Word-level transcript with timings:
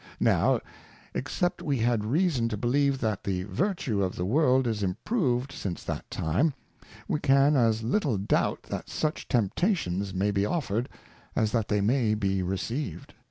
Now, 0.19 0.61
except 1.13 1.61
we 1.61 1.77
had 1.77 2.03
reason 2.03 2.49
to 2.49 2.57
believe 2.57 2.97
that 3.01 3.23
the 3.23 3.43
Vertue 3.43 4.01
of 4.01 4.15
the 4.15 4.25
World 4.25 4.65
is 4.65 4.81
improved 4.81 5.51
since 5.51 5.83
that 5.83 6.09
time, 6.09 6.55
we 7.07 7.19
can 7.19 7.55
as 7.55 7.83
little 7.83 8.17
doubt 8.17 8.63
that 8.63 8.89
such 8.89 9.27
Temptations 9.27 10.11
may 10.11 10.31
be 10.31 10.43
offered, 10.43 10.89
as 11.35 11.51
that 11.51 11.67
they 11.67 11.81
may 11.81 12.15
be 12.15 12.41
receiv'd. 12.41 13.13